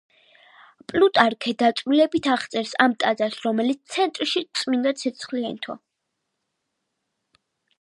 [0.91, 5.77] პლუტარქე დაწვრილებით აღწერს ამ ტაძარს, რომლის ცენტრშიც წმინდა ცეცხლი ენთო.